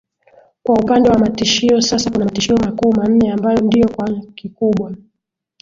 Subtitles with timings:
[0.63, 4.95] Kwa upande wa matishio sasa kuna matishio makuu manne ambayo ndio kwa kikubwa